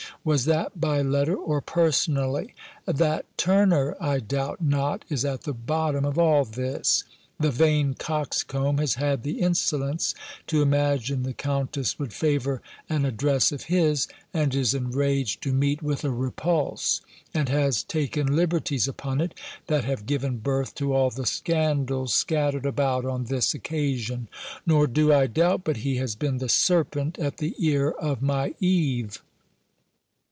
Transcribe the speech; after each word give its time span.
Was 0.23 0.45
that 0.45 0.79
by 0.79 1.01
letter 1.01 1.35
or 1.35 1.61
personally? 1.61 2.53
That 2.85 3.25
Turner, 3.39 3.95
I 3.99 4.19
doubt 4.19 4.61
not, 4.61 5.03
is 5.09 5.25
at 5.25 5.43
the 5.45 5.53
bottom 5.53 6.05
of 6.05 6.19
all 6.19 6.45
this. 6.45 7.03
The 7.39 7.49
vain 7.49 7.95
coxcomb 7.95 8.77
has 8.77 8.95
had 8.95 9.23
the 9.23 9.39
insolence 9.39 10.13
to 10.45 10.61
imagine 10.61 11.23
the 11.23 11.33
Countess 11.33 11.97
would 11.97 12.13
favour 12.13 12.61
an 12.87 13.03
address 13.03 13.51
of 13.51 13.63
his; 13.63 14.07
and 14.31 14.53
is 14.53 14.75
enraged 14.75 15.41
to 15.41 15.53
meet 15.53 15.81
with 15.81 16.03
a 16.05 16.11
repulse; 16.11 17.01
and 17.33 17.49
has 17.49 17.81
taken 17.81 18.35
liberties 18.35 18.87
upon 18.87 19.21
it, 19.21 19.33
that 19.65 19.85
have 19.85 20.05
given 20.05 20.37
birth 20.37 20.75
to 20.75 20.93
all 20.93 21.09
the 21.09 21.25
scandals 21.25 22.13
scattered 22.13 22.67
about 22.67 23.05
on 23.05 23.23
this 23.23 23.55
occasion. 23.55 24.27
Nor 24.67 24.85
do 24.85 25.11
I 25.11 25.25
doubt 25.25 25.63
but 25.63 25.77
he 25.77 25.95
has 25.95 26.13
been 26.13 26.37
the 26.37 26.49
Serpent 26.49 27.17
at 27.17 27.37
the 27.37 27.55
ear 27.57 27.89
of 27.89 28.21
my 28.21 28.53
Eve." 28.59 29.23